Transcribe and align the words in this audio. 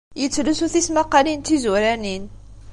Yettlusu 0.19 0.67
tismaqqalin 0.73 1.39
d 1.41 1.43
tizuranin. 1.45 2.23